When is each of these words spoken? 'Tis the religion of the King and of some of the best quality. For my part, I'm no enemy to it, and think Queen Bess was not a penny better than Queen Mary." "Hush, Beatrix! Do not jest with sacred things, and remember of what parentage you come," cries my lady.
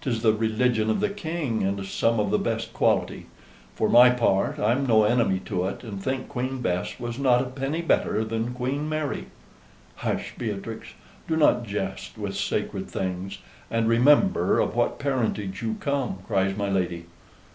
'Tis 0.00 0.22
the 0.22 0.32
religion 0.32 0.88
of 0.88 1.00
the 1.00 1.10
King 1.10 1.62
and 1.62 1.78
of 1.78 1.86
some 1.86 2.18
of 2.18 2.30
the 2.30 2.38
best 2.38 2.72
quality. 2.72 3.26
For 3.74 3.90
my 3.90 4.08
part, 4.08 4.58
I'm 4.58 4.86
no 4.86 5.04
enemy 5.04 5.38
to 5.40 5.66
it, 5.66 5.84
and 5.84 6.02
think 6.02 6.28
Queen 6.28 6.62
Bess 6.62 6.98
was 6.98 7.18
not 7.18 7.42
a 7.42 7.50
penny 7.50 7.82
better 7.82 8.24
than 8.24 8.54
Queen 8.54 8.88
Mary." 8.88 9.26
"Hush, 9.96 10.32
Beatrix! 10.38 10.94
Do 11.28 11.36
not 11.36 11.64
jest 11.66 12.16
with 12.16 12.36
sacred 12.36 12.88
things, 12.88 13.40
and 13.70 13.86
remember 13.86 14.60
of 14.60 14.74
what 14.74 14.98
parentage 14.98 15.60
you 15.60 15.74
come," 15.78 16.20
cries 16.26 16.56
my 16.56 16.70
lady. 16.70 17.04